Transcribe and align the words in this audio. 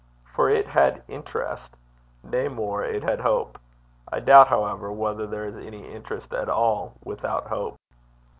For 0.33 0.49
it 0.49 0.65
had 0.65 1.03
interest. 1.07 1.77
Nay, 2.23 2.47
more, 2.47 2.83
it 2.83 3.03
had 3.03 3.19
hope. 3.19 3.59
I 4.11 4.19
doubt, 4.19 4.47
however, 4.47 4.91
whether 4.91 5.27
there 5.27 5.45
is 5.45 5.55
any 5.57 5.93
interest 5.93 6.33
at 6.33 6.49
all 6.49 6.95
without 7.03 7.45
hope. 7.45 7.75